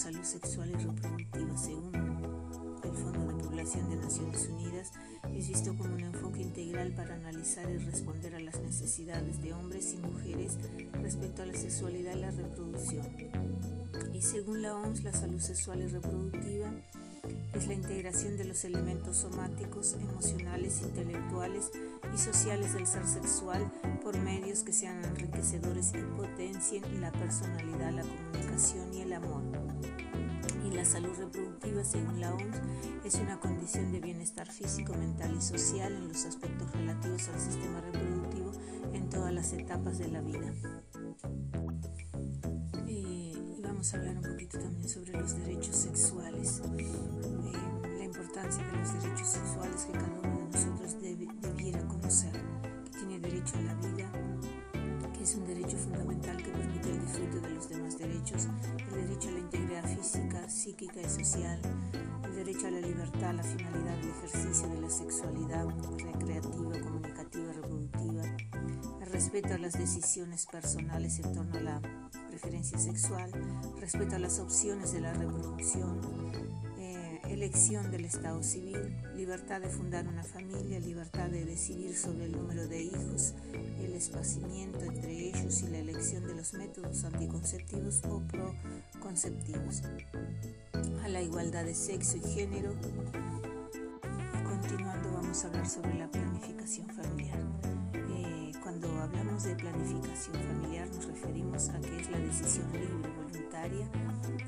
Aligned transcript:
salud 0.00 0.24
sexual 0.24 0.70
y 0.70 0.82
reproductiva 0.82 1.58
según 1.58 1.94
el 1.94 2.92
Fondo 2.96 3.26
de 3.26 3.44
Población 3.44 3.90
de 3.90 3.96
Naciones 3.96 4.48
Unidas 4.50 4.92
es 5.36 5.48
visto 5.48 5.76
como 5.76 5.94
un 5.94 6.00
enfoque 6.00 6.40
integral 6.40 6.92
para 6.92 7.16
analizar 7.16 7.70
y 7.70 7.76
responder 7.76 8.34
a 8.34 8.40
las 8.40 8.58
necesidades 8.60 9.42
de 9.42 9.52
hombres 9.52 9.92
y 9.92 9.98
mujeres 9.98 10.56
respecto 11.02 11.42
a 11.42 11.46
la 11.46 11.52
sexualidad 11.52 12.16
y 12.16 12.20
la 12.20 12.30
reproducción. 12.30 13.06
Y 14.14 14.22
según 14.22 14.62
la 14.62 14.74
OMS, 14.74 15.02
la 15.02 15.12
salud 15.12 15.38
sexual 15.38 15.82
y 15.82 15.88
reproductiva 15.88 16.72
es 17.52 17.68
la 17.68 17.74
integración 17.74 18.38
de 18.38 18.44
los 18.44 18.64
elementos 18.64 19.18
somáticos, 19.18 19.92
emocionales, 20.00 20.80
intelectuales 20.80 21.72
y 22.14 22.18
sociales 22.18 22.74
del 22.74 22.86
ser 22.86 23.06
sexual 23.06 23.70
por 24.02 24.18
medios 24.18 24.62
que 24.62 24.72
sean 24.72 25.04
enriquecedores 25.04 25.92
y 25.94 26.02
potencien 26.16 27.00
la 27.00 27.12
personalidad, 27.12 27.92
la 27.92 28.02
comunicación 28.02 28.92
y 28.94 29.02
el 29.02 29.12
amor. 29.12 29.42
Y 30.66 30.74
la 30.74 30.84
salud 30.84 31.16
reproductiva, 31.18 31.84
según 31.84 32.20
la 32.20 32.34
OMS, 32.34 32.60
es 33.04 33.14
una 33.16 33.40
condición 33.40 33.92
de 33.92 34.00
bienestar 34.00 34.50
físico, 34.50 34.94
mental 34.94 35.34
y 35.36 35.40
social 35.40 35.92
en 35.92 36.08
los 36.08 36.24
aspectos 36.24 36.70
relativos 36.72 37.28
al 37.28 37.40
sistema 37.40 37.80
reproductivo 37.80 38.52
en 38.92 39.08
todas 39.08 39.32
las 39.32 39.52
etapas 39.52 39.98
de 39.98 40.08
la 40.08 40.20
vida. 40.20 40.52
Vamos 43.80 43.94
a 43.94 43.96
hablar 43.96 44.16
un 44.18 44.22
poquito 44.32 44.58
también 44.58 44.88
sobre 44.90 45.12
los 45.12 45.38
derechos 45.38 45.74
sexuales, 45.74 46.60
eh, 46.76 46.86
la 47.96 48.04
importancia 48.04 48.62
de 48.62 48.76
los 48.76 48.92
derechos 48.92 49.26
sexuales 49.26 49.84
que 49.86 49.92
cada 49.92 50.20
uno 50.22 50.38
de 50.38 50.44
nosotros 50.52 50.96
debiera 51.00 51.88
conocer, 51.88 52.32
que 52.84 52.90
tiene 52.90 53.18
derecho 53.20 53.56
a 53.56 53.62
la 53.62 53.74
vida, 53.76 54.12
que 55.14 55.22
es 55.22 55.34
un 55.34 55.46
derecho 55.46 55.78
fundamental 55.78 56.36
que 56.36 56.50
permite 56.50 56.90
el 56.90 57.00
disfrute 57.00 57.40
de 57.40 57.50
los 57.54 57.70
demás 57.70 57.96
derechos, 57.96 58.48
el 58.92 59.06
derecho 59.06 59.28
a 59.28 59.32
la 59.32 59.38
integridad 59.38 59.96
física, 59.96 60.50
psíquica 60.50 61.00
y 61.00 61.08
social, 61.08 61.58
el 62.24 62.34
derecho 62.34 62.66
a 62.66 62.70
la 62.72 62.80
libertad, 62.80 63.34
la 63.34 63.42
finalidad 63.42 63.96
del 63.96 64.10
ejercicio 64.10 64.68
de 64.68 64.80
la 64.82 64.90
sexualidad 64.90 65.66
recreativa, 65.96 66.80
comunicativa, 66.80 67.52
reproductiva, 67.54 68.24
el 69.00 69.10
respeto 69.10 69.54
a 69.54 69.58
las 69.58 69.72
decisiones 69.72 70.44
personales 70.44 71.18
en 71.20 71.32
torno 71.32 71.56
a 71.56 71.60
la 71.62 71.80
preferencia 72.40 72.78
sexual, 72.78 73.30
respeto 73.78 74.16
a 74.16 74.18
las 74.18 74.38
opciones 74.38 74.92
de 74.92 75.00
la 75.00 75.12
reproducción, 75.12 76.00
elección 77.28 77.90
del 77.90 78.06
Estado 78.06 78.42
civil, 78.42 78.96
libertad 79.14 79.60
de 79.60 79.68
fundar 79.68 80.08
una 80.08 80.24
familia, 80.24 80.80
libertad 80.80 81.28
de 81.28 81.44
decidir 81.44 81.94
sobre 81.94 82.24
el 82.24 82.32
número 82.32 82.66
de 82.66 82.82
hijos, 82.82 83.34
el 83.52 83.94
espacimiento 83.94 84.80
entre 84.80 85.28
ellos 85.28 85.62
y 85.62 85.68
la 85.68 85.78
elección 85.78 86.26
de 86.26 86.34
los 86.34 86.54
métodos 86.54 87.04
anticonceptivos 87.04 88.02
o 88.08 88.22
proconceptivos, 88.92 89.82
a 91.02 91.08
la 91.08 91.20
igualdad 91.20 91.64
de 91.64 91.74
sexo 91.74 92.16
y 92.16 92.20
género. 92.20 92.74
Continuando 94.44 95.12
vamos 95.12 95.44
a 95.44 95.48
hablar 95.48 95.68
sobre 95.68 95.94
la 95.94 96.10
planificación 96.10 96.88
familiar. 96.88 97.38
Cuando 98.70 99.02
hablamos 99.02 99.42
de 99.42 99.56
planificación 99.56 100.36
familiar 100.36 100.86
nos 100.94 101.04
referimos 101.04 101.68
a 101.70 101.80
que 101.80 102.00
es 102.02 102.08
la 102.08 102.20
decisión 102.20 102.70
libre, 102.72 103.10
voluntaria 103.16 103.90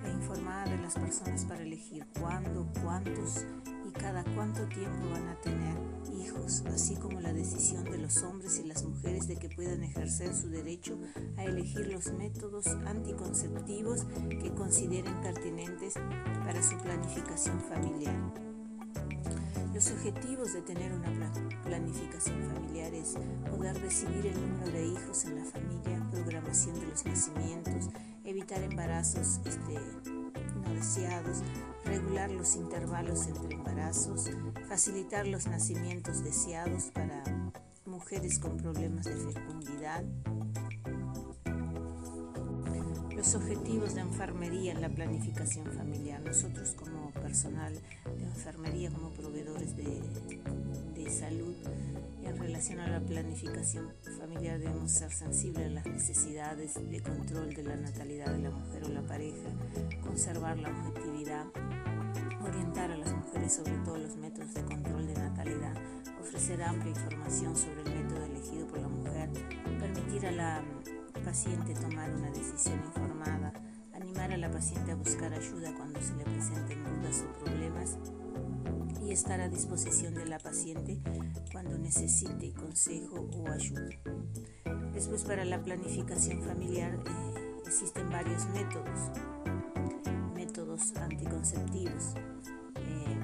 e 0.05 0.11
informada 0.13 0.71
de 0.71 0.79
las 0.79 0.95
personas 0.95 1.45
para 1.45 1.65
elegir 1.65 2.07
cuándo, 2.21 2.69
cuántos 2.85 3.45
y 3.85 3.91
cada 3.91 4.23
cuánto 4.37 4.65
tiempo 4.69 5.11
van 5.11 5.27
a 5.27 5.35
tener 5.41 5.77
hijos, 6.17 6.63
así 6.67 6.95
como 6.95 7.21
la 7.21 7.33
decisión 7.33 7.83
de 7.83 7.99
los 7.99 8.23
hombres 8.23 8.61
y 8.61 8.69
las 8.69 8.85
mujeres 8.85 9.27
de 9.27 9.35
que 9.35 9.49
puedan 9.49 9.83
ejercer 9.83 10.33
su 10.33 10.51
derecho 10.51 10.97
a 11.37 11.43
elegir 11.43 11.89
los 11.89 12.13
métodos 12.13 12.69
anticonceptivos 12.69 14.05
que 14.29 14.55
consideren 14.55 15.21
pertinentes 15.21 15.95
para 16.45 16.63
su 16.63 16.79
planificación 16.79 17.59
familiar. 17.59 18.52
Los 19.75 19.91
objetivos 19.91 20.53
de 20.53 20.63
tener 20.63 20.93
una 20.93 21.33
planificación 21.65 22.43
familiar 22.55 22.93
es 22.95 23.15
poder 23.51 23.81
decidir 23.81 24.27
el 24.27 24.41
número 24.41 24.71
de 24.71 24.87
hijos 24.87 25.25
en 25.25 25.37
la 25.37 25.45
familia, 25.45 26.07
programación 26.11 26.79
de 26.79 26.87
los 26.87 27.05
nacimientos, 27.05 27.89
evitar 28.25 28.63
embarazos 28.63 29.41
este, 29.45 29.79
no 30.63 30.75
deseados, 30.75 31.39
regular 31.85 32.31
los 32.31 32.55
intervalos 32.55 33.27
entre 33.27 33.57
embarazos, 33.57 34.31
facilitar 34.69 35.27
los 35.27 35.47
nacimientos 35.47 36.23
deseados 36.23 36.85
para 36.93 37.25
mujeres 37.87 38.39
con 38.39 38.57
problemas 38.57 39.07
de 39.07 39.17
fecundidad. 39.17 40.05
Los 43.15 43.35
objetivos 43.35 43.95
de 43.95 44.01
enfermería 44.01 44.73
en 44.73 44.81
la 44.81 44.89
planificación 44.89 45.67
familiar. 45.73 46.21
Nosotros 46.23 46.75
como 46.75 47.11
personal 47.13 47.73
enfermería, 48.35 48.91
como 48.91 49.11
proveedores 49.11 49.77
de, 49.77 50.01
de 50.95 51.11
salud, 51.11 51.55
en 52.25 52.39
relación 52.39 52.81
a 52.81 52.89
la 52.89 53.01
planificación 53.01 53.93
familiar 54.19 54.59
debemos 54.59 54.91
ser 54.91 55.13
sensibles 55.13 55.67
a 55.67 55.71
las 55.71 55.87
necesidades 55.87 56.75
de 56.75 57.01
control 57.01 57.53
de 57.53 57.65
la 57.65 57.77
natalidad 57.77 58.27
de 58.27 58.39
la 58.39 58.51
mujer 58.51 58.85
o 58.85 58.89
la 58.89 59.03
pareja, 59.03 59.49
conservar 60.03 60.59
la 60.59 60.71
objetividad, 60.71 61.47
orientar 62.43 62.91
a 62.91 62.97
las 62.97 63.13
mujeres 63.13 63.55
sobre 63.55 63.77
todos 63.85 63.99
los 63.99 64.17
métodos 64.17 64.55
de 64.55 64.63
control 64.63 65.07
de 65.07 65.15
natalidad, 65.15 65.75
ofrecer 66.21 66.63
amplia 66.63 66.91
información 66.91 67.57
sobre 67.57 67.83
el 67.83 68.05
método 68.05 68.25
elegido 68.25 68.67
por 68.67 68.79
la 68.79 68.89
mujer, 68.89 69.29
permitir 69.81 70.27
a 70.27 70.33
la 70.33 70.65
paciente 71.25 71.75
tomar 71.75 72.11
una 72.15 72.31
decisión 72.31 72.81
informada, 72.85 73.53
animar 73.95 74.33
a 74.33 74.37
la 74.37 74.51
paciente 74.51 74.93
a 74.93 74.95
buscar 74.95 75.33
ayuda 75.33 75.75
cuando 75.77 76.01
se 76.01 76.15
le 76.15 76.25
presenten 76.25 76.83
dudas 76.85 77.25
o 77.29 77.45
problemas 77.45 77.99
y 79.05 79.13
estar 79.13 79.41
a 79.41 79.49
disposición 79.49 80.15
de 80.15 80.27
la 80.27 80.39
paciente 80.39 81.01
cuando 81.51 81.77
necesite 81.79 82.53
consejo 82.53 83.29
o 83.37 83.49
ayuda. 83.49 83.89
Después 84.93 85.25
para 85.25 85.45
la 85.45 85.63
planificación 85.63 86.43
familiar 86.43 86.95
eh, 86.95 87.61
existen 87.67 88.11
varios 88.11 88.47
métodos, 88.51 89.11
métodos 90.35 90.95
anticonceptivos. 90.97 92.15
Eh, 92.77 93.21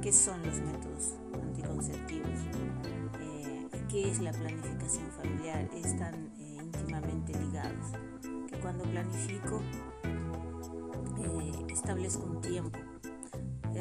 ¿Qué 0.00 0.12
son 0.12 0.40
los 0.46 0.60
métodos 0.60 1.14
anticonceptivos? 1.42 2.38
Eh, 3.20 3.68
¿Qué 3.88 4.10
es 4.10 4.20
la 4.20 4.32
planificación 4.32 5.10
familiar? 5.10 5.68
Están 5.74 6.30
íntimamente 6.38 7.32
ligados. 7.38 7.92
Que 8.48 8.58
cuando 8.60 8.84
planifico 8.84 9.60
establezco 11.80 12.24
un 12.24 12.40
tiempo, 12.40 12.78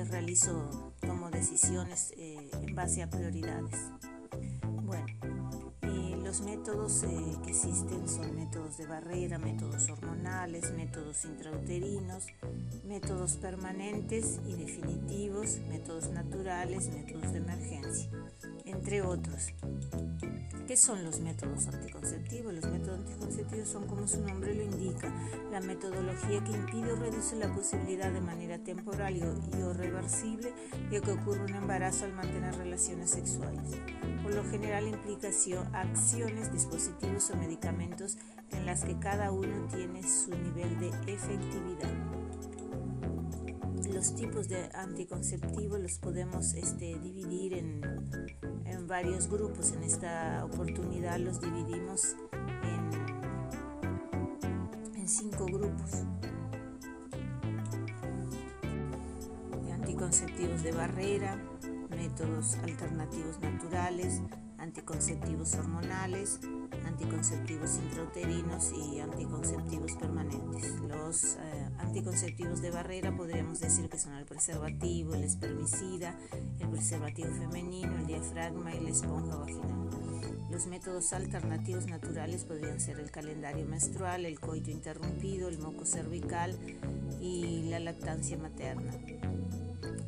realizo 0.10 0.94
tomo 1.02 1.30
decisiones 1.30 2.14
eh, 2.18 2.50
en 2.54 2.76
base 2.76 3.04
a 3.04 3.10
prioridades. 3.10 3.76
Bueno, 4.84 5.08
los 6.30 6.42
métodos 6.42 7.02
eh, 7.06 7.38
que 7.44 7.50
existen 7.50 8.08
son 8.08 8.36
métodos 8.36 8.78
de 8.78 8.86
barrera, 8.86 9.40
métodos 9.40 9.90
hormonales, 9.90 10.72
métodos 10.74 11.26
intrauterinos, 11.26 12.28
métodos 12.86 13.38
permanentes 13.38 14.40
y 14.46 14.54
definitivos, 14.54 15.58
métodos 15.70 16.12
naturales, 16.12 16.90
métodos 16.90 17.32
de 17.32 17.40
emergencia, 17.40 18.12
entre 18.70 19.02
otros. 19.02 19.54
¿Qué 20.68 20.78
son 20.78 21.04
los 21.04 21.20
métodos 21.20 21.68
anticonceptivos? 21.68 22.54
Los 22.54 22.66
métodos 22.70 23.00
anticonceptivos 23.00 23.70
son, 23.70 23.88
como 23.88 24.08
su 24.08 24.22
nombre 24.22 24.54
lo 24.54 24.62
indica, 24.62 25.12
la 25.52 25.62
metodología 25.62 26.44
que 26.44 26.52
impide 26.52 26.92
o 26.92 26.96
reduce 26.96 27.36
la 27.38 27.52
posibilidad 27.52 28.12
de 28.12 28.22
manera 28.22 28.60
temporal 28.60 29.18
y 29.18 29.24
o 29.24 29.74
reversible 29.74 30.54
de 30.92 31.02
que 31.02 31.12
ocurra 31.12 31.44
un 31.44 31.56
embarazo 31.56 32.06
al 32.06 32.14
mantener 32.14 32.56
relaciones 32.56 33.10
sexuales. 33.10 33.72
Por 34.22 34.36
lo 34.36 34.44
general 34.44 34.88
implica 34.88 35.30
acciones, 35.74 36.54
dispositivos 36.54 37.32
o 37.32 37.38
medicamentos 37.38 38.20
en 38.52 38.68
las 38.68 38.84
que 38.84 39.00
cada 39.00 39.32
uno 39.32 39.68
tiene 39.74 40.04
su 40.04 40.30
nivel 40.30 40.80
de 40.80 40.90
efectividad 41.12 42.09
los 44.00 44.16
tipos 44.16 44.48
de 44.48 44.70
anticonceptivos 44.76 45.78
los 45.78 45.98
podemos 45.98 46.54
este, 46.54 46.98
dividir 47.00 47.54
en, 47.54 47.82
varios 48.88 49.30
grupos. 49.30 49.74
En 49.74 49.84
esta 49.84 50.46
oportunidad 50.46 51.20
los 51.20 51.42
dividimos 51.42 52.16
en, 52.64 52.90
en 54.96 55.08
cinco 55.08 55.46
grupos. 55.48 56.06
De 59.64 59.72
anticonceptivos 59.74 60.64
de 60.64 60.72
barrera, 60.72 61.38
métodos 61.90 62.56
alternativos 62.64 63.38
naturales, 63.42 64.22
anticonceptivos 64.70 65.56
hormonales, 65.56 66.40
anticonceptivos 66.86 67.78
intrauterinos 67.78 68.72
y 68.72 69.00
anticonceptivos 69.00 69.94
permanentes. 69.94 70.80
Los 70.82 71.38
eh, 71.38 71.70
anticonceptivos 71.80 72.62
de 72.62 72.70
barrera 72.70 73.16
podríamos 73.16 73.60
decir 73.60 73.90
que 73.90 73.98
son 73.98 74.14
el 74.14 74.26
preservativo, 74.26 75.16
el 75.16 75.24
espermicida, 75.24 76.16
el 76.60 76.70
preservativo 76.70 77.30
femenino, 77.34 77.96
el 77.96 78.06
diafragma 78.06 78.76
y 78.76 78.82
la 78.82 78.90
esponja 78.92 79.38
vaginal. 79.38 79.90
Los 80.52 80.68
métodos 80.68 81.14
alternativos 81.14 81.88
naturales 81.88 82.46
podrían 82.46 82.80
ser 82.80 83.00
el 83.00 83.10
calendario 83.10 83.66
menstrual, 83.66 84.24
el 84.26 84.40
coito 84.40 84.70
interrumpido, 84.70 85.50
el 85.50 85.58
moco 85.58 85.84
cervical 85.84 86.56
y 87.20 87.70
la 87.70 87.80
lactancia 87.80 88.38
materna. 88.38 88.92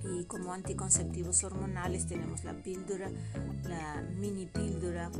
Y 0.03 0.25
como 0.25 0.53
anticonceptivos 0.53 1.43
hormonales 1.43 2.07
tenemos 2.07 2.43
la 2.43 2.53
píldora, 2.53 3.09
la 3.63 4.01
mini 4.19 4.45
píldora, 4.45 5.11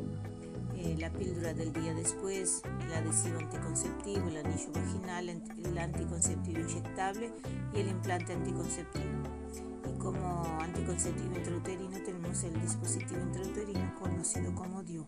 eh, 0.75 0.95
la 1.00 1.12
píldora 1.12 1.53
del 1.53 1.71
día 1.74 1.94
después, 1.94 2.62
el 2.86 2.94
adhesivo 2.94 3.39
anticonceptivo, 3.39 4.27
el 4.27 4.38
anillo 4.38 4.71
vaginal, 4.74 5.30
el 5.30 5.77
anticonceptivo 5.77 6.59
inyectable 6.59 7.31
y 7.74 7.80
el 7.80 7.88
implante 7.89 8.33
anticonceptivo. 8.33 9.41
Como 10.01 10.59
anticonceptivo 10.59 11.36
intrauterino 11.36 12.00
tenemos 12.03 12.44
el 12.44 12.59
dispositivo 12.59 13.21
intrauterino 13.21 13.94
conocido 14.00 14.56
como 14.56 14.81
DIU. 14.81 15.06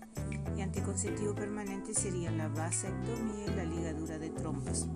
Y 0.55 0.61
anticonceptivo 0.61 1.33
permanente 1.33 1.95
sería 1.95 2.29
la 2.29 2.47
vasectomía 2.49 3.45
y 3.47 3.55
la 3.55 3.63
ligadura 3.63 4.19
de 4.19 4.29
trompas. 4.29 4.87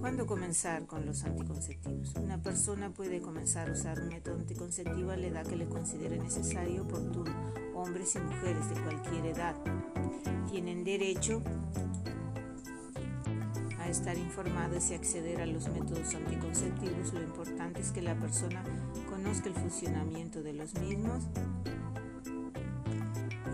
¿Cuándo 0.00 0.26
comenzar 0.26 0.86
con 0.86 1.04
los 1.04 1.24
anticonceptivos? 1.24 2.14
Una 2.16 2.42
persona 2.42 2.90
puede 2.90 3.20
comenzar 3.20 3.68
a 3.68 3.72
usar 3.72 4.00
un 4.00 4.08
método 4.08 4.36
anticonceptivo 4.36 5.10
a 5.10 5.16
la 5.16 5.26
edad 5.26 5.46
que 5.46 5.56
le 5.56 5.68
considere 5.68 6.18
necesario 6.18 6.74
y 6.74 6.78
oportuno. 6.78 7.30
Hombres 7.74 8.16
y 8.16 8.18
mujeres 8.20 8.68
de 8.70 8.80
cualquier 8.80 9.26
edad 9.26 9.54
tienen 10.50 10.84
derecho 10.84 11.42
estar 13.92 14.16
informados 14.16 14.90
y 14.90 14.94
acceder 14.94 15.42
a 15.42 15.46
los 15.46 15.68
métodos 15.68 16.14
anticonceptivos. 16.14 17.12
Lo 17.12 17.22
importante 17.22 17.80
es 17.80 17.92
que 17.92 18.00
la 18.00 18.18
persona 18.18 18.64
conozca 19.08 19.48
el 19.48 19.54
funcionamiento 19.54 20.42
de 20.42 20.54
los 20.54 20.74
mismos 20.80 21.22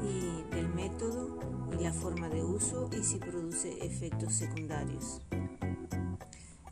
y 0.03 0.55
del 0.55 0.69
método 0.75 1.39
y 1.77 1.83
la 1.83 1.93
forma 1.93 2.29
de 2.29 2.45
uso 2.45 2.89
y 2.97 3.03
si 3.03 3.19
produce 3.19 3.85
efectos 3.85 4.35
secundarios. 4.35 5.21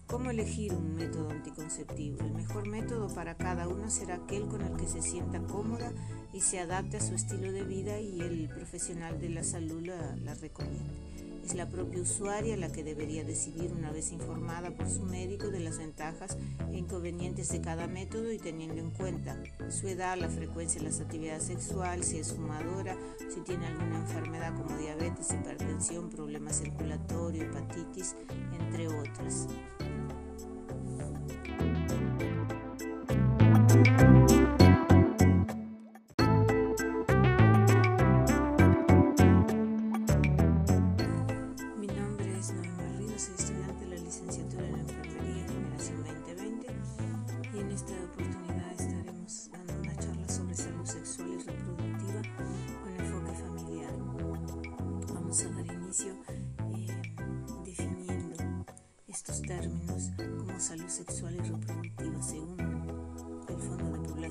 ¿Cómo 0.06 0.30
elegir 0.30 0.72
un 0.72 0.94
método 0.94 1.30
anticonceptivo? 1.30 2.20
El 2.20 2.34
mejor 2.34 2.68
método 2.68 3.12
para 3.12 3.34
cada 3.34 3.66
uno 3.66 3.90
será 3.90 4.14
aquel 4.14 4.46
con 4.46 4.60
el 4.60 4.76
que 4.76 4.86
se 4.86 5.02
sienta 5.02 5.40
cómoda 5.40 5.92
y 6.32 6.40
se 6.40 6.60
adapte 6.60 6.98
a 6.98 7.00
su 7.00 7.14
estilo 7.14 7.50
de 7.50 7.64
vida 7.64 7.98
y 7.98 8.20
el 8.20 8.48
profesional 8.48 9.20
de 9.20 9.30
la 9.30 9.42
salud 9.42 9.84
la, 9.84 10.14
la 10.22 10.34
recomienda. 10.34 11.25
Es 11.46 11.54
la 11.54 11.68
propia 11.68 12.02
usuaria 12.02 12.56
la 12.56 12.72
que 12.72 12.82
debería 12.82 13.22
decidir 13.22 13.72
una 13.72 13.92
vez 13.92 14.10
informada 14.10 14.72
por 14.72 14.90
su 14.90 15.04
médico 15.04 15.46
de 15.46 15.60
las 15.60 15.78
ventajas 15.78 16.36
e 16.72 16.76
inconvenientes 16.76 17.50
de 17.50 17.60
cada 17.60 17.86
método 17.86 18.32
y 18.32 18.38
teniendo 18.38 18.80
en 18.80 18.90
cuenta 18.90 19.40
su 19.68 19.86
edad, 19.86 20.18
la 20.18 20.28
frecuencia 20.28 20.80
de 20.80 20.88
las 20.88 21.00
actividades 21.00 21.44
sexuales, 21.44 22.06
si 22.08 22.18
es 22.18 22.32
fumadora, 22.32 22.96
si 23.32 23.42
tiene 23.42 23.64
alguna 23.64 24.00
enfermedad 24.00 24.56
como 24.56 24.76
diabetes, 24.76 25.32
hipertensión, 25.32 26.10
problemas 26.10 26.58
circulatorios, 26.58 27.44
hepatitis, 27.44 28.16
entre 28.58 28.88
otras. 28.88 29.46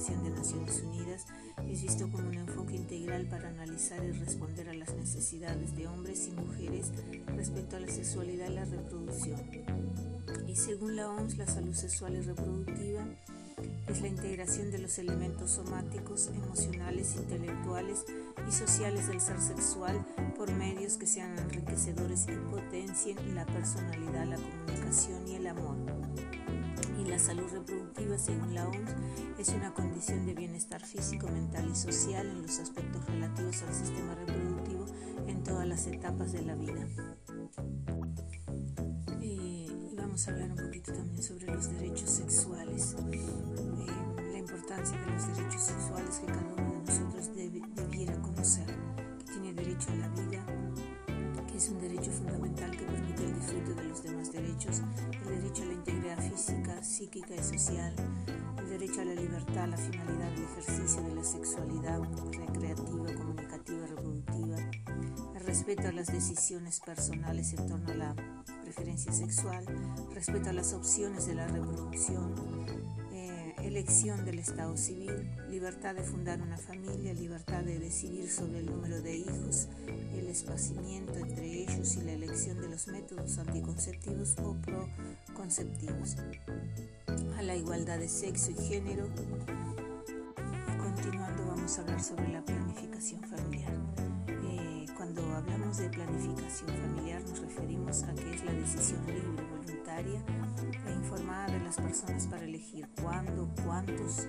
Población 0.06 0.24
de 0.24 0.40
Naciones 0.40 0.84
Unidas 0.84 1.26
es 1.68 1.82
visto 1.82 2.12
como 2.12 2.28
un 2.28 2.36
enfoque 2.36 2.76
integral 2.76 3.26
para 3.26 3.50
analizar 3.50 4.06
y 4.06 4.12
responder 4.12 4.70
a 4.70 4.74
las 4.76 4.94
necesidades 4.94 5.76
de 5.76 5.88
hombres 5.88 6.28
y 6.28 6.32
mujeres 6.32 6.92
respecto 7.36 7.76
a 7.76 7.80
la 7.80 7.88
sexualidad 7.88 8.52
y 8.52 8.54
la 8.54 8.66
reproducción. 8.66 9.42
Y 10.48 10.56
según 10.56 10.96
la 10.96 11.10
OMS, 11.10 11.38
la 11.38 11.48
salud 11.48 11.74
sexual 11.74 12.18
y 12.18 12.22
reproductiva 12.22 13.04
es 13.88 14.02
la 14.02 14.08
integración 14.08 14.70
de 14.70 14.78
los 14.78 15.00
elementos 15.00 15.50
somáticos, 15.50 16.28
emocionales, 16.28 17.16
intelectuales 17.16 18.06
y 18.48 18.52
sociales 18.52 19.08
del 19.08 19.20
ser 19.20 19.42
sexual 19.42 20.06
por 20.38 20.52
medios 20.52 20.98
que 20.98 21.08
sean 21.08 21.36
enriquecedores 21.40 22.28
y 22.28 22.36
potencien 22.52 23.34
la 23.34 23.48
personalidad, 23.48 24.26
la 24.28 24.36
comunicación 24.36 25.28
y 25.28 25.36
el 25.36 25.48
amor 25.48 25.78
la 27.08 27.20
salud 27.20 27.46
reproductiva, 27.52 28.18
según 28.18 28.54
la 28.56 28.68
OMS, 28.68 28.96
es 29.38 29.50
una 29.50 29.74
condición 29.74 30.26
de 30.26 30.34
bienestar 30.34 30.84
físico, 30.84 31.28
mental 31.28 31.70
y 31.72 31.76
social 31.76 32.26
en 32.28 32.42
los 32.42 32.60
aspectos 32.60 33.06
relativos 33.06 33.62
al 33.62 33.74
sistema 33.74 34.16
reproductivo 34.16 34.86
en 35.28 35.44
todas 35.44 35.68
las 35.68 35.86
etapas 35.88 36.32
de 36.32 36.42
la 36.42 36.56
vida. 36.56 36.88
Eh, 39.22 39.68
y 39.92 39.96
vamos 39.96 40.28
a 40.28 40.32
hablar 40.32 40.50
un 40.52 40.58
poquito 40.58 40.94
también 40.94 41.22
sobre 41.22 41.48
los 41.48 41.70
derechos 41.72 42.10
sexuales, 42.10 42.96
eh, 43.12 43.22
la 44.32 44.38
importancia 44.38 45.00
de 45.00 45.12
los 45.12 45.28
derechos 45.28 45.62
sexuales 45.62 46.20
que 46.20 46.26
cada 46.28 46.54
uno 46.54 46.72
de 46.72 46.80
nosotros 46.86 47.30
debiera 47.36 48.22
conocer, 48.22 48.66
que 49.20 49.32
tiene 49.32 49.54
derecho 49.54 49.92
a 49.92 49.96
la 49.96 50.08
vida, 50.10 50.46
que 51.56 51.58
es 51.58 51.70
un 51.70 51.80
derecho 51.80 52.12
fundamental 52.12 52.72
que 52.72 52.84
permite 52.84 53.24
el 53.24 53.36
disfrute 53.36 53.74
de 53.76 53.84
los 53.84 54.04
demás 54.04 54.32
derechos, 54.32 54.82
el 55.26 55.42
derecho 55.42 55.64
a 55.64 55.66
la 55.68 55.74
integridad 55.74 56.20
física, 56.30 56.65
psíquica 57.06 57.36
y 57.36 57.44
social, 57.44 57.94
el 58.58 58.68
derecho 58.68 59.02
a 59.02 59.06
la 59.06 59.14
libertad, 59.14 59.68
la 59.68 59.78
finalidad 59.78 60.32
del 60.32 60.44
ejercicio 60.46 61.04
de 61.04 61.14
la 61.14 61.24
sexualidad 61.24 62.02
recreativa, 62.32 63.14
comunicativa, 63.14 63.86
reproductiva, 63.86 64.58
el 65.36 65.46
respeto 65.46 65.88
a 65.88 65.92
las 65.92 66.08
decisiones 66.08 66.80
personales 66.80 67.54
en 67.54 67.68
torno 67.68 67.92
a 67.92 67.96
la 67.96 68.16
preferencia 68.64 69.14
sexual, 69.14 69.66
respeto 70.16 70.50
a 70.50 70.54
las 70.54 70.74
opciones 70.74 71.28
de 71.28 71.36
la 71.36 71.46
reproducción, 71.46 72.34
eh, 73.14 73.54
elección 73.62 74.26
del 74.26 74.40
estado 74.40 74.76
civil, 74.76 75.30
libertad 75.48 75.94
de 75.94 76.02
fundar 76.02 76.42
una 76.42 76.58
familia, 76.58 77.14
libertad 77.14 77.64
de 77.64 77.78
decidir 77.78 78.32
sobre 78.32 78.60
el 78.60 78.66
número 78.66 79.00
de 79.04 79.18
hijos, 79.18 79.68
el 79.88 80.28
espacimiento 80.28 81.14
entre 81.20 81.46
ellos 81.64 81.96
y 81.98 82.02
la 82.02 82.14
elección 82.14 82.60
de 82.60 82.70
los 82.70 82.88
métodos 82.88 83.38
anticonceptivos 83.38 84.36
o 84.44 84.56
proconceptivos, 84.56 86.16
a 87.38 87.42
la 87.42 87.56
igualdad 87.56 88.00
de 88.00 88.08
sexo 88.08 88.52
y 88.52 88.56
género. 88.56 89.08
Continuando 90.78 91.46
vamos 91.48 91.78
a 91.78 91.82
hablar 91.82 92.02
sobre 92.02 92.30
la 92.30 92.42
planificación 92.44 93.22
familiar. 93.22 93.74
Eh, 94.28 94.86
cuando 94.98 95.22
hablamos 95.34 95.78
de 95.78 95.90
planificación 95.90 96.70
familiar 96.70 97.22
nos 97.24 97.40
referimos 97.40 98.04
a 98.04 98.14
que 98.14 98.34
es 98.34 98.44
la 98.44 98.54
decisión 98.54 99.06
libre, 99.08 99.44
voluntaria 99.58 100.24
e 100.88 100.92
informada 100.94 101.48
de 101.48 101.60
las 101.60 101.76
personas 101.76 102.28
para 102.28 102.44
elegir 102.44 102.88
cuándo, 103.02 103.50
cuántos 103.64 104.28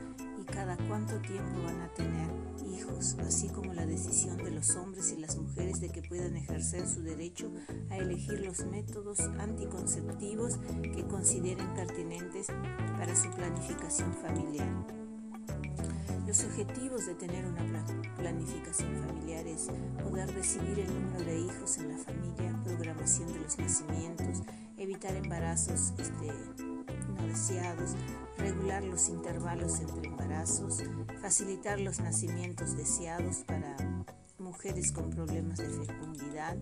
cada 0.57 0.79
cuánto 0.89 1.21
tiempo 1.21 1.63
van 1.65 1.83
a 1.83 1.89
tener 1.89 2.31
hijos, 2.73 3.15
así 3.21 3.51
como 3.51 3.75
la 3.75 3.85
decisión 3.85 4.39
de 4.39 4.51
los 4.51 4.75
hombres 4.77 5.13
y 5.13 5.21
las 5.21 5.37
mujeres 5.37 5.83
de 5.83 5.91
que 5.91 6.01
puedan 6.01 6.35
ejercer 6.35 6.89
su 6.89 7.03
derecho 7.03 7.53
a 7.91 7.99
elegir 7.99 8.41
los 8.41 8.65
métodos 8.65 9.21
anticonceptivos 9.39 10.59
que 10.83 11.07
consideren 11.07 11.75
pertinentes 11.75 12.47
para 12.97 13.15
su 13.15 13.31
planificación 13.33 14.15
familiar. 14.15 14.67
Los 16.27 16.43
objetivos 16.43 17.05
de 17.05 17.15
tener 17.17 17.45
una 17.45 17.85
planificación 18.17 18.97
familiar 19.07 19.47
es 19.47 19.69
poder 20.03 20.35
decidir 20.35 20.81
el 20.81 20.89
número 20.89 21.23
de 21.23 21.39
hijos 21.39 21.77
en 21.77 21.91
la 21.91 21.99
familia, 21.99 22.59
programación 22.65 23.31
de 23.31 23.41
los 23.41 23.59
nacimientos, 23.59 24.43
evitar 24.79 25.15
embarazos 25.17 25.93
este, 25.99 26.33
no 27.17 27.27
deseados, 27.27 27.95
regular 28.39 28.85
los 28.85 29.09
intervalos 29.09 29.81
entre 29.81 30.09
embarazos, 30.09 30.83
facilitar 31.21 31.81
los 31.81 32.01
nacimientos 32.01 32.77
deseados 32.77 33.39
para 33.47 33.77
mujeres 34.39 34.93
con 34.93 35.11
problemas 35.11 35.59
de 35.59 35.69
fecundidad. 35.69 36.57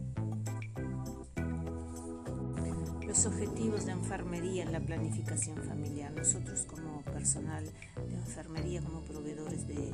Los 3.07 3.27
objetivos 3.27 3.87
de 3.87 3.93
enfermería 3.93 4.65
en 4.65 4.73
la 4.73 4.81
planificación 4.81 5.63
familiar. 5.63 6.13
Nosotros 6.13 6.65
como 6.65 7.03
personal 7.03 7.65
de 8.09 8.15
enfermería, 8.15 8.81
como 8.81 9.03
proveedores 9.03 9.67
de, 9.69 9.93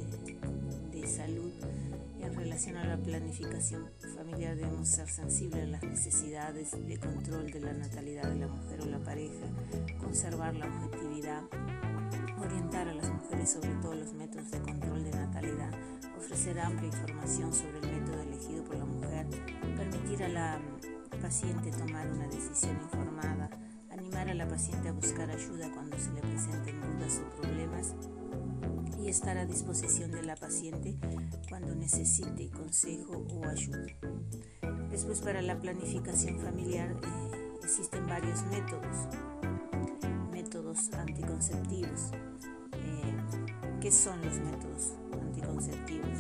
de 1.01 1.07
salud. 1.07 1.51
En 2.21 2.35
relación 2.35 2.77
a 2.77 2.85
la 2.85 2.97
planificación 2.99 3.89
familiar 4.15 4.57
debemos 4.57 4.89
ser 4.89 5.09
sensibles 5.09 5.65
a 5.65 5.67
las 5.67 5.83
necesidades 5.83 6.73
de 6.73 6.99
control 6.99 7.51
de 7.51 7.61
la 7.61 7.73
natalidad 7.73 8.25
de 8.25 8.41
la 8.41 8.49
mujer 8.49 8.81
o 8.83 8.87
la 8.87 8.99
pareja, 8.99 9.47
conservar 9.99 10.55
la 10.55 10.67
objetividad, 10.67 11.43
orientar 12.39 12.89
a 12.89 12.95
las 12.95 13.11
mujeres 13.11 13.51
sobre 13.51 13.71
todos 13.77 13.97
los 13.97 14.13
métodos 14.13 14.51
de 14.51 14.61
control 14.61 15.05
de 15.05 15.11
natalidad, 15.13 15.71
ofrecer 16.19 16.61
amplia 16.61 16.89
información 16.89 17.55
sobre 17.55 17.79
el 17.79 18.01
método 18.01 18.23
elegido 18.23 18.65
por 18.65 18.77
la 18.77 18.85
mujer, 18.85 19.27
permitir 19.77 20.23
a 20.25 20.29
la 20.29 20.61
paciente 21.23 21.71
tomar 21.71 22.11
una 22.11 22.29
decisión 22.29 22.77
informada, 22.83 23.49
animar 23.91 24.29
a 24.29 24.35
la 24.35 24.47
paciente 24.47 24.89
a 24.89 24.93
buscar 24.93 25.31
ayuda 25.31 25.71
cuando 25.73 25.99
se 25.99 26.13
le 26.13 26.21
presenten 26.21 26.81
dudas 26.81 27.23
o 27.25 27.41
problemas 27.41 27.95
y 28.99 29.09
estar 29.09 29.39
a 29.39 29.47
disposición 29.47 30.11
de 30.11 30.23
la 30.23 30.37
paciente 30.37 30.97
cuando 31.49 31.75
necesite 31.75 32.51
consejo 32.51 33.27
o 33.31 33.47
ayuda. 33.47 33.87
Después 34.91 35.21
para 35.21 35.41
la 35.41 35.59
planificación 35.59 36.39
familiar 36.39 36.91
eh, 36.91 37.59
existen 37.63 38.07
varios 38.07 38.43
métodos, 38.47 39.09
métodos 40.33 40.93
anticonceptivos. 40.93 42.11
Eh, 42.73 43.17
¿Qué 43.81 43.91
son 43.91 44.21
los 44.23 44.39
métodos 44.39 44.95
anticonceptivos? 45.13 46.19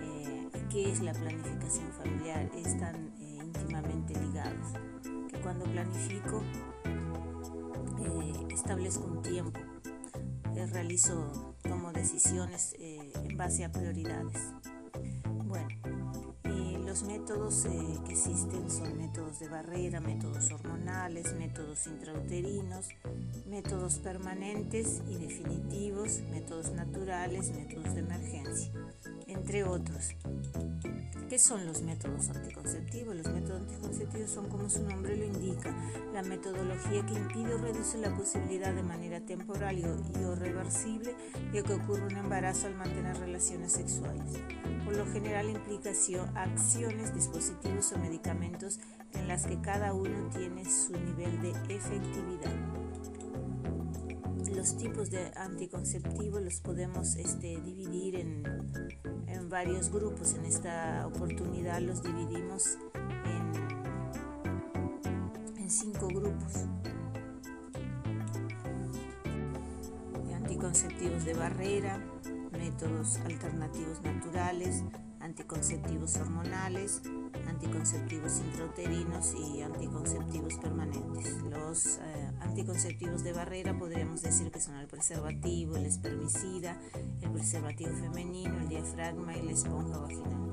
Eh, 0.00 0.48
¿Qué 0.70 0.90
es 0.90 1.00
la 1.02 1.12
planificación 1.12 1.92
familiar? 1.92 2.50
Están 2.56 3.12
íntimamente 3.18 4.18
ligados. 4.18 4.72
Que 5.30 5.40
cuando 5.40 5.64
planifico 5.66 6.42
establezco 8.62 9.04
un 9.06 9.22
tiempo, 9.22 9.60
realizo, 10.72 11.56
tomo 11.62 11.92
decisiones 11.92 12.74
en 12.78 13.36
base 13.36 13.64
a 13.64 13.72
prioridades. 13.72 14.38
Bueno, 15.46 15.68
los 16.92 17.04
métodos 17.04 17.64
eh, 17.64 17.98
que 18.04 18.12
existen 18.12 18.70
son 18.70 18.98
métodos 18.98 19.38
de 19.40 19.48
barrera, 19.48 20.00
métodos 20.00 20.52
hormonales, 20.52 21.34
métodos 21.38 21.86
intrauterinos, 21.86 22.88
métodos 23.46 23.98
permanentes 23.98 25.00
y 25.08 25.16
definitivos, 25.16 26.20
métodos 26.30 26.70
naturales, 26.72 27.50
métodos 27.52 27.94
de 27.94 28.00
emergencia, 28.00 28.72
entre 29.32 29.64
otros. 29.64 30.14
¿Qué 31.28 31.38
son 31.38 31.64
los 31.64 31.80
métodos 31.80 32.28
anticonceptivos? 32.28 33.16
Los 33.16 33.26
métodos 33.32 33.62
anticonceptivos 33.62 34.30
son, 34.30 34.50
como 34.50 34.68
su 34.68 34.82
nombre 34.82 35.16
lo 35.16 35.24
indica, 35.24 35.74
la 36.12 36.22
metodología 36.22 37.06
que 37.06 37.14
impide 37.14 37.54
o 37.54 37.58
reduce 37.58 37.96
la 37.96 38.14
posibilidad 38.14 38.74
de 38.74 38.82
manera 38.82 39.18
temporal 39.20 39.78
y 39.78 40.24
o 40.24 40.34
reversible 40.34 41.14
de 41.52 41.62
que 41.62 41.72
ocurra 41.72 42.04
un 42.04 42.18
embarazo 42.18 42.66
al 42.66 42.74
mantener 42.74 43.16
relaciones 43.16 43.72
sexuales. 43.72 44.30
Por 44.84 44.94
lo 44.94 45.06
general 45.06 45.48
implica 45.48 45.90
acciones, 46.34 47.14
dispositivos 47.14 47.92
o 47.92 47.98
medicamentos 47.98 48.78
en 49.14 49.26
las 49.26 49.46
que 49.46 49.58
cada 49.62 49.94
uno 49.94 50.28
tiene 50.36 50.66
su 50.66 50.92
nivel 50.92 51.40
de 51.40 51.50
efectividad. 51.74 52.81
Los 54.62 54.76
tipos 54.76 55.10
de 55.10 55.32
anticonceptivos 55.34 56.40
los 56.40 56.60
podemos 56.60 57.16
este, 57.16 57.60
dividir 57.62 58.14
en, 58.14 58.44
varios 59.50 59.90
grupos. 59.90 60.34
En 60.34 60.44
esta 60.44 61.04
oportunidad 61.04 61.80
los 61.80 62.00
dividimos 62.00 62.78
en, 63.24 63.50
en 65.58 65.68
cinco 65.68 66.06
grupos. 66.06 66.68
Anticonceptivos 70.32 71.24
de 71.24 71.34
barrera, 71.34 71.98
métodos 72.52 73.16
alternativos 73.16 74.00
naturales, 74.02 74.84
anticonceptivos 75.22 76.16
hormonales, 76.16 77.00
anticonceptivos 77.46 78.38
intrauterinos 78.38 79.34
y 79.34 79.62
anticonceptivos 79.62 80.54
permanentes. 80.58 81.40
Los 81.42 81.98
eh, 81.98 82.30
anticonceptivos 82.40 83.22
de 83.22 83.32
barrera 83.32 83.78
podríamos 83.78 84.22
decir 84.22 84.50
que 84.50 84.60
son 84.60 84.76
el 84.76 84.88
preservativo, 84.88 85.76
el 85.76 85.86
espermicida, 85.86 86.76
el 87.20 87.30
preservativo 87.30 87.92
femenino, 87.92 88.58
el 88.58 88.68
diafragma 88.68 89.36
y 89.36 89.42
la 89.42 89.52
esponja 89.52 89.98
vaginal. 89.98 90.52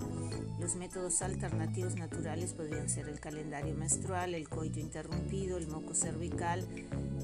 Los 0.59 0.75
métodos 0.75 1.21
alternativos 1.21 1.95
naturales 1.95 2.53
podrían 2.53 2.89
ser 2.89 3.09
el 3.09 3.19
calendario 3.19 3.73
menstrual, 3.75 4.35
el 4.35 4.49
coito 4.49 4.79
interrumpido, 4.79 5.57
el 5.57 5.67
moco 5.67 5.95
cervical 5.95 6.67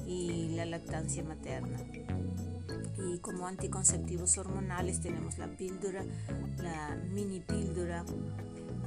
y 0.06 0.54
la 0.56 0.64
lactancia 0.64 1.22
materna 1.22 1.78
y 2.98 3.18
como 3.18 3.46
anticonceptivos 3.46 4.38
hormonales 4.38 5.00
tenemos 5.00 5.38
la 5.38 5.48
píldora, 5.48 6.04
la 6.58 6.96
mini 7.10 7.40
píldora, 7.40 8.04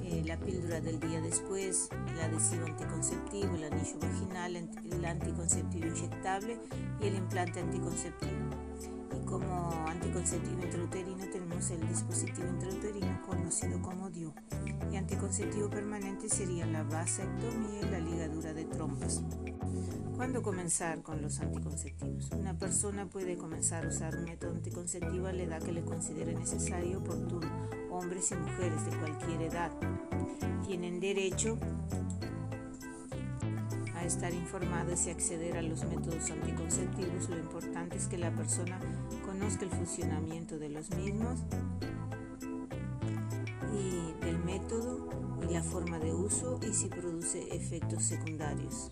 eh, 0.03 0.23
la 0.25 0.37
píldora 0.37 0.81
del 0.81 0.99
día 0.99 1.21
después, 1.21 1.89
el 2.11 2.19
adhesivo 2.19 2.65
anticonceptivo, 2.65 3.55
el 3.55 3.65
anillo 3.65 3.99
vaginal, 3.99 4.55
el 4.55 5.05
anticonceptivo 5.05 5.87
inyectable 5.87 6.59
y 7.01 7.07
el 7.07 7.15
implante 7.15 7.59
anticonceptivo. 7.59 8.31
Y 9.15 9.25
como 9.25 9.85
anticonceptivo 9.87 10.63
intrauterino 10.63 11.25
tenemos 11.31 11.69
el 11.69 11.87
dispositivo 11.87 12.47
intrauterino 12.47 13.21
conocido 13.27 13.81
como 13.81 14.09
DIU. 14.09 14.33
Y 14.91 14.95
anticonceptivo 14.95 15.69
permanente 15.69 16.29
sería 16.29 16.65
la 16.65 16.83
vasectomía 16.83 17.81
y 17.81 17.89
la 17.89 17.99
ligadura 17.99 18.53
de 18.53 18.65
trompas. 18.65 19.21
¿Cuándo 20.15 20.41
comenzar 20.41 21.01
con 21.01 21.21
los 21.21 21.39
anticonceptivos? 21.39 22.29
Una 22.31 22.57
persona 22.57 23.05
puede 23.05 23.37
comenzar 23.37 23.85
a 23.85 23.89
usar 23.89 24.15
un 24.15 24.25
método 24.25 24.51
anticonceptivo 24.51 25.27
a 25.27 25.33
la 25.33 25.43
edad 25.43 25.61
que 25.61 25.71
le 25.71 25.81
considere 25.81 26.33
necesario 26.33 26.91
y 26.91 26.95
oportuno. 26.95 27.47
Hombres 27.89 28.31
y 28.31 28.35
mujeres 28.35 28.85
de 28.85 28.97
cualquier 28.97 29.41
edad 29.43 29.71
tienen 30.67 30.99
derecho 30.99 31.57
a 33.95 34.05
estar 34.05 34.33
informados 34.33 35.07
y 35.07 35.09
acceder 35.09 35.57
a 35.57 35.61
los 35.61 35.83
métodos 35.85 36.29
anticonceptivos. 36.31 37.29
Lo 37.29 37.37
importante 37.37 37.97
es 37.97 38.07
que 38.07 38.17
la 38.17 38.33
persona 38.35 38.79
conozca 39.25 39.63
el 39.63 39.71
funcionamiento 39.71 40.59
de 40.59 40.69
los 40.69 40.89
mismos 40.91 41.39
y 43.73 44.25
del 44.25 44.39
método 44.39 45.09
y 45.47 45.53
la 45.53 45.63
forma 45.63 45.99
de 45.99 46.13
uso 46.13 46.59
y 46.61 46.73
si 46.73 46.87
produce 46.87 47.55
efectos 47.55 48.03
secundarios. 48.03 48.91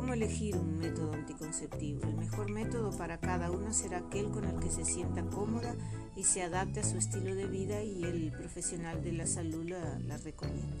¿Cómo 0.00 0.14
elegir 0.14 0.56
un 0.56 0.78
método 0.78 1.12
anticonceptivo? 1.12 2.00
El 2.04 2.14
mejor 2.14 2.50
método 2.50 2.90
para 2.96 3.18
cada 3.20 3.50
uno 3.50 3.70
será 3.70 3.98
aquel 3.98 4.30
con 4.30 4.44
el 4.44 4.58
que 4.58 4.70
se 4.70 4.86
sienta 4.86 5.22
cómoda 5.24 5.76
y 6.16 6.24
se 6.24 6.42
adapte 6.42 6.80
a 6.80 6.84
su 6.84 6.96
estilo 6.96 7.34
de 7.34 7.44
vida 7.46 7.82
y 7.82 8.02
el 8.04 8.32
profesional 8.32 9.04
de 9.04 9.12
la 9.12 9.26
salud 9.26 9.62
la, 9.68 9.98
la 9.98 10.16
recomienda. 10.16 10.74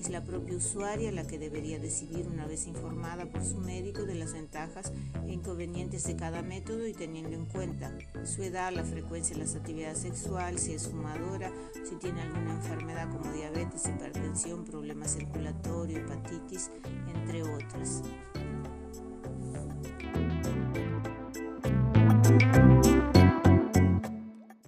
Es 0.00 0.08
la 0.08 0.24
propia 0.24 0.56
usuaria 0.56 1.12
la 1.12 1.26
que 1.26 1.38
debería 1.38 1.78
decidir 1.78 2.26
una 2.26 2.46
vez 2.46 2.66
informada 2.66 3.26
por 3.26 3.44
su 3.44 3.58
médico 3.58 4.04
de 4.04 4.14
las 4.14 4.32
ventajas 4.32 4.90
e 5.26 5.32
inconvenientes 5.34 6.04
de 6.04 6.16
cada 6.16 6.40
método 6.40 6.86
y 6.86 6.94
teniendo 6.94 7.36
en 7.36 7.44
cuenta 7.44 7.92
su 8.24 8.42
edad, 8.42 8.72
la 8.72 8.84
frecuencia 8.84 9.36
de 9.36 9.42
las 9.42 9.54
actividades 9.54 9.98
sexuales, 9.98 10.62
si 10.62 10.72
es 10.72 10.88
fumadora, 10.88 11.52
si 11.86 11.96
tiene 11.96 12.22
alguna 12.22 12.54
enfermedad 12.54 13.10
como 13.10 13.30
diabetes, 13.34 13.86
hipertensión, 13.86 14.64
problemas 14.64 15.12
circulatorios, 15.12 16.00
hepatitis, 16.00 16.70
entre 17.14 17.42
otras. 17.42 18.02
Thank 22.38 22.56
you. 22.56 22.71